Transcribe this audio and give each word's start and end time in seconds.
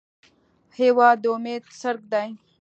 هېواد 0.77 1.17
د 1.23 1.25
امید 1.35 1.63
څرک 1.79 2.01
دی. 2.13 2.29